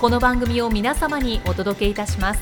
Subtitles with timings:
[0.00, 2.40] この番組を皆様にお届けいたします。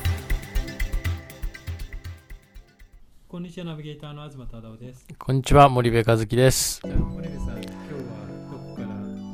[3.27, 5.07] こんにちはナビゲーターの東忠夫です。
[5.17, 6.81] こんにちは森部和樹です。
[6.85, 7.73] 森部さん今日は
[8.51, 8.87] どこから？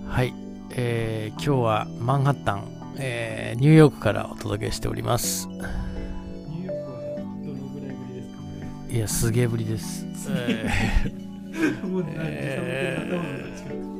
[0.09, 0.33] はい、
[0.71, 5.49] えー、今日はマンハッタン、えー、ニューヨークからお届けしております。
[5.49, 5.65] ニュー
[6.63, 10.05] ヨークはどのぐらいぶりですかいやすげえぶりです。
[11.83, 13.43] もう何えー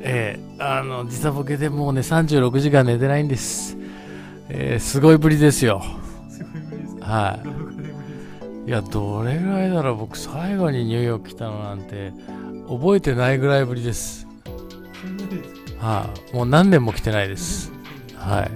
[0.06, 3.76] えー、あの時差ボケでもうね36時間寝てないんです、
[4.48, 5.82] えー、すごいぶりですよ。
[6.28, 6.96] すごいぶりです。
[6.96, 7.48] かはい。
[8.66, 9.96] いいやどれぐらいだろう。
[9.96, 12.12] 僕最後にニューヨーク来たのなんて
[12.68, 14.26] 覚えてないぐらいぶりです。
[15.78, 17.70] はい、もう何年も来てないです。
[18.16, 18.50] はい。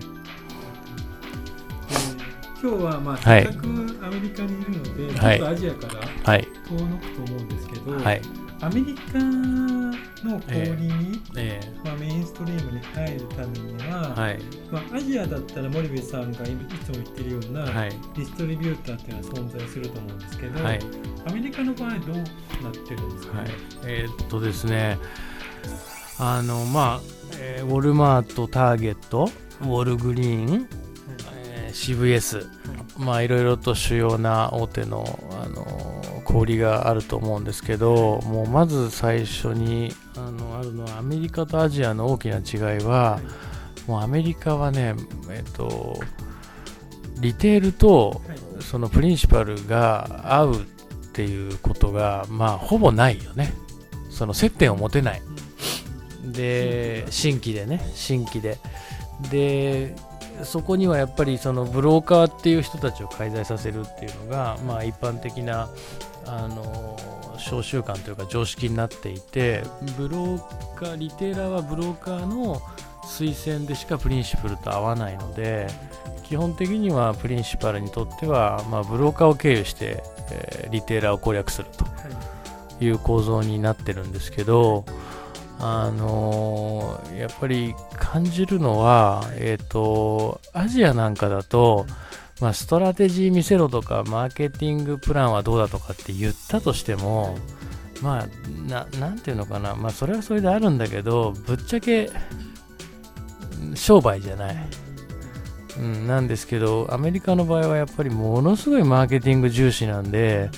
[2.60, 3.44] 今日はまあはい。
[3.44, 3.68] せっかくア
[4.10, 5.38] メリカにいるので、はい。
[5.38, 5.86] ちょっとアジアか
[6.24, 6.48] らはい。
[6.68, 8.22] 遠のくと思うんですけど、はい。
[8.60, 9.18] アメリカ
[10.24, 14.38] の氷に、えまあ、メインストリームに入るためには、ー、はい。
[14.70, 17.90] まあ、アジアだったら森部さんがいつも言ってるような、はい。
[17.90, 20.80] ディストリビューターっていうのは存在すると思うんですけど、はい。
[21.26, 22.22] アメリカの場合どうな
[22.70, 23.50] ってるんですか、ねはい、
[23.84, 24.98] えーっとですね、
[26.18, 27.00] あのまあ、
[27.38, 29.30] えーウォルマート、ターゲット、
[29.60, 30.68] ウォルグリーン、
[31.34, 32.48] えー CVS、
[32.98, 35.04] まあいろいろと主要な大手の
[36.28, 43.20] あの小売りがあると思うんですけど、もうまず最初にあのあるのはアメリカとアジアの大きな違いは、
[43.86, 44.94] もうアメリカはね、
[45.30, 45.98] えーっと
[47.20, 48.38] リテールとはい。
[48.60, 50.58] そのプリンシパルが合うっ
[51.12, 53.52] ていうことがまあほぼないよね。
[54.10, 55.22] その接点を持てない。
[56.24, 58.58] で新規でね新規で。
[59.30, 59.96] で
[60.44, 65.68] そこにはやっぱりそのブローカーっていう人たちを介在させるっていうのがまあ一般的な
[66.28, 66.96] あの
[67.38, 69.62] 召習慣というか常識になっていて
[69.96, 72.60] ブローカーリテーラーはブローカーの
[73.04, 75.68] 推薦でしかプリンシプルと合わないので
[76.24, 81.90] 基本的にはプリンシパルにとっては、まあ、ブローカーを経由して、えーリテーラーを攻略するとは
[82.80, 82.84] い。
[82.84, 84.84] いう構造になってるんですけど、
[85.58, 91.86] あのーやっぱり感じるのは、えっ、と、アジアなんかだと、
[92.40, 97.36] まあ、ストラテジー見せろとか、マーケティングプランはどうだとかって言ったとしても、
[98.02, 102.10] まあ、ななんていうのかな、まあ、それはそれであるんだけど、ぶっちゃけ、
[103.74, 104.56] 商売じゃない。
[105.78, 110.50] うん、なんですけど、アメリカの場合はやっぱりものすごいマーケティング重視なんで、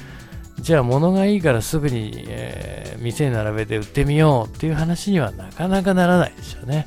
[0.60, 6.86] じゃあ物がいいからすぐに、えー店に並べて売ってみようっていう話にはなかなかならないですよね。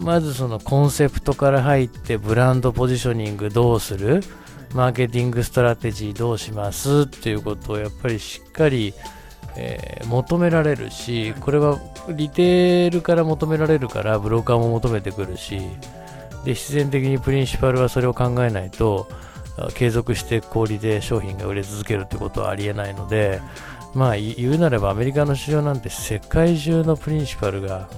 [0.00, 4.22] まずそのコンセプトから入ってブランドポジショニングどうする？
[4.74, 8.94] マーケティングストラテジーどうしますっていうことをやっぱりしっかり、
[9.56, 11.78] えー求められるしこれは
[12.08, 15.60] リテールから求められるからブローカーも求めてくるし
[16.44, 19.08] で必然的にプリンシパルはそれを考えないと
[19.58, 23.40] あ継続して小売で商品が売れ続けるってことはありえないので
[23.94, 27.88] まあい言うなればアメリカの市場なんて世界中のプリンシパルが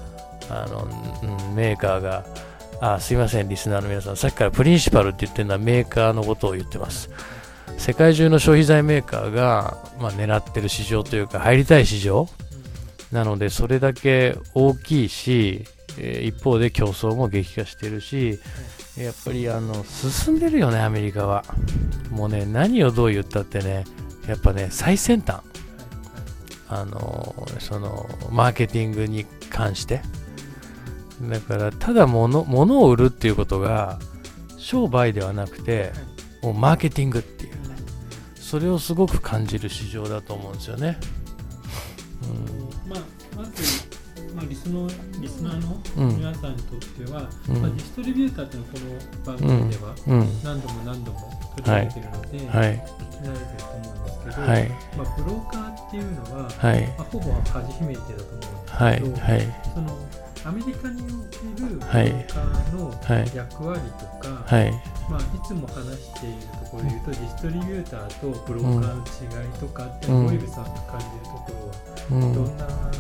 [0.53, 0.89] あの、
[1.49, 2.25] うん、メーカーが
[2.81, 4.17] あすいませんリスナーの皆さん。
[4.17, 7.11] さっきからプリンシパルって言ってるのはメーカーのことを言ってます。
[7.79, 12.29] 世界中の消費財メーカーが、まあ、狙ってる市場というか入りたい市場
[13.13, 15.65] なのでそれだけ大きいし、
[15.99, 18.41] え一方で競争も激化してるし
[18.97, 21.45] やっぱりあの進んでるよねアメリカは。
[22.11, 23.85] もうね何をどう言ったってね
[24.27, 25.41] やっぱね最先端。
[26.69, 30.01] あのそのマーケティングに関して。
[31.29, 33.99] だからただ物物を売るっていうことが
[34.59, 35.93] 商売ではなくて
[36.43, 37.77] もうマーケティングっていうね。
[38.35, 40.99] それをすごく感じる市場だと思うんですよね、
[42.85, 42.91] うん。
[42.91, 43.01] まあ、
[43.37, 43.53] まず、
[44.35, 44.87] まあ、リリスの
[45.21, 46.17] リスナーのうん。
[46.17, 47.63] 皆さんにとっては、うん。
[47.63, 50.43] まあ、ディストリビューターっていうのはこの番組ではうん。
[50.43, 52.69] 何度も何度も取り上げてるので、はい。
[52.69, 54.69] 聞き慣れてると思うんですけど、はい。
[54.69, 56.87] まあ、ブローカーっていうのは、はい。
[56.89, 59.01] まあ、ほぼ初めてだと思うんですはい。
[59.01, 59.41] けど、はい。
[59.75, 59.99] その
[60.45, 62.07] アメリカにおけるブロはい。
[62.09, 64.73] ーカーのはい役割とか、はい。
[65.11, 70.23] まあ、いつも話しているところで言うと、ディストリビューターとブローカーの違いとかって、うん。
[70.25, 71.47] モイルさんが感じるとこ
[72.11, 72.35] ろは、うん。
[72.35, 72.91] どんな感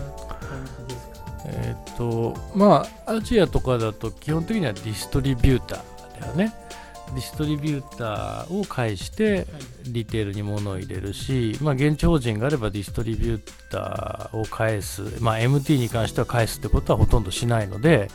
[0.88, 1.12] じですか、
[1.46, 6.54] えーっとまあアジアとかだと基本的にはディストリビューターだよね
[7.14, 9.46] ディストリビューターを介して
[9.84, 18.08] リテールに物を入れるし、まあ、現地法人があればディストリビューターを返す、まあ、MT に関しては返すってことはほとんどしないので、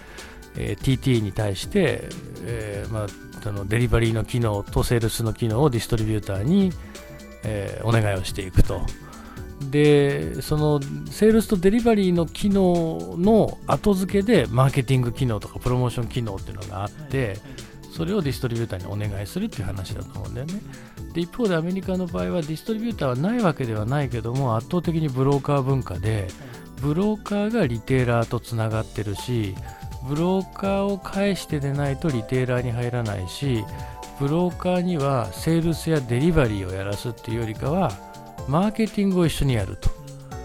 [0.58, 2.10] えー TT に対して、
[2.44, 3.08] えーまあ、
[3.44, 6.72] そのデリバリーの機能とセールスの機能をディストリビューターに、
[7.44, 8.82] えーお願いをしていくと。
[9.72, 10.80] でその
[11.10, 17.38] セールスとデリバリーの機能の後付けでマーケティング機能とかプロモーション機能っていうのがあって、
[17.98, 20.54] それをディストリビューターにお願いするっていう話だと思うんだよね。
[21.16, 26.28] で一方でアメリカの場合はディストリビューターはないわけではないけども圧倒的にブローカー文化で
[26.80, 29.56] ブローカーがリテーラーとつながってるし
[30.08, 33.64] ブローカーを介してでないとリテーラーに入らないし
[34.20, 37.92] ブローカーにはセールスやデリバリーをやらすっていうよりかは
[38.48, 39.90] マーケティングを一緒にやると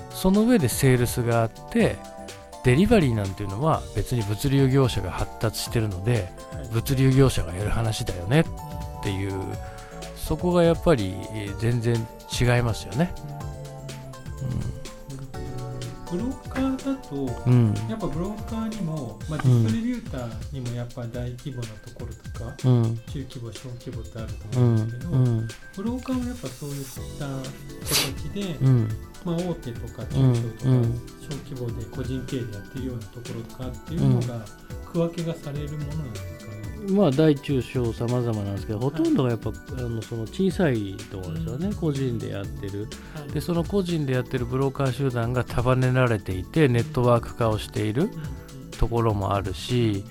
[0.08, 1.96] その上でセールスがあって
[2.64, 6.32] デリバリーなんていうのは別に物流業者が発達してるので
[6.72, 9.32] 物流業者がやる話だよねっていう
[10.16, 11.96] そこがやっぱりえー全然
[12.40, 13.12] 違いますよね。
[16.10, 17.16] ブローカーだと、
[17.46, 22.98] うん、うんやっぱブローカーにも、まあ、ディストリビューターにもやっぱ大規模なところとか、うん。
[23.06, 25.48] 中規模、小規模ってあるとう思うんですけど、ん。
[25.76, 26.84] ブローカーもやっぱそういっ
[27.18, 27.26] た
[27.88, 28.88] 形で、うん
[29.24, 34.44] まあ、大手とか中うん小とか、うん小規模で個人経営でやってるようなところとかっていうのが
[34.90, 36.92] 区分けがされるものなんですかね？
[36.92, 42.88] まあ大中小さまざまなんですけどほとんどがやっぱあのその小さいところですよね、個人でやってる。
[43.32, 48.10] でその個人でやってるブローカー集団が束ねられていてネットワーク化をしている
[48.78, 50.04] ところもあるし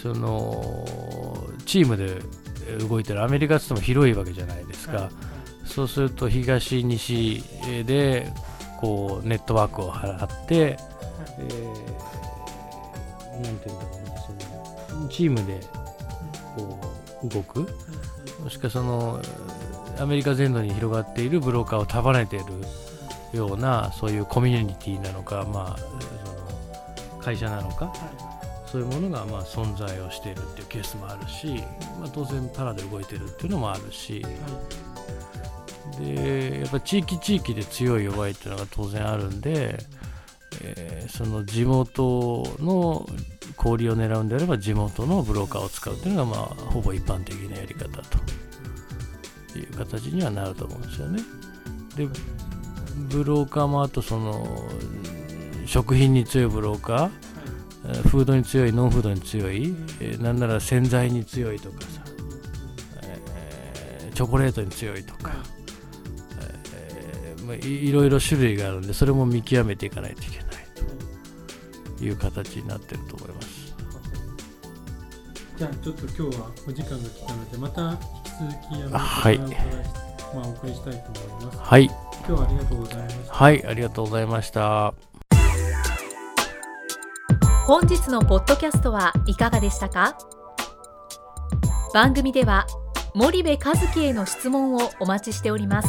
[0.00, 0.86] その
[1.66, 2.20] チームで
[2.88, 3.24] 動いてる。
[3.24, 5.10] アメリカって言っても広いわけじゃないですか、
[5.76, 7.44] そうすると東西
[7.84, 8.32] で
[8.80, 10.78] こうネットワークを張って、
[11.38, 11.96] えー
[13.36, 14.16] なんていうんだろうな
[14.88, 15.60] そのチームで
[16.56, 16.80] こ
[17.22, 17.68] う動く。
[18.42, 19.20] もしくはその
[19.98, 25.84] アメリカ全土に広がっているブローカーを束ねているようなそういうコミュニティなのか、まあ、そ
[27.14, 27.92] の会社なのか
[28.66, 31.62] そういうものがまあ存在をしているっていうケースもあるし、
[32.00, 34.24] まあ、当然パラで動いてるっていうのもあるし
[36.00, 39.78] でやっぱ地域地域で強い弱いっていうのが当然あるんで、
[40.62, 43.06] えーその地元の
[43.56, 51.20] 小売を狙うんであれば地元のブローカーを使うっていうのがまあほぼ一般的なやり方という形にはなると思うんですよね。
[51.96, 52.08] で
[53.08, 54.68] ブローカーもあとその
[55.64, 61.88] 食品に強いブローカーフードに強いノンフードに強い、えーなんなら洗剤に強いとかさ、
[63.02, 65.32] えーチョコレートに強いとか、
[67.54, 70.46] いいろいろ種類があるんでそれも見極めていかないといけない
[71.98, 73.74] という形になってると思います。
[75.56, 78.02] じゃあちょっと今日はお時間が来たのでまた引き
[78.38, 81.58] 続きあのはいまあ、お送りしたいと思います。
[81.58, 81.94] はい、今
[82.26, 83.34] 日はありがとうございました。
[83.34, 84.94] はい、ありがとうございました。
[87.66, 90.18] 本日のポッドキャストはいかがでしたか？
[91.94, 92.66] 番組では
[93.14, 95.88] 森部和樹への質問をお待ちしております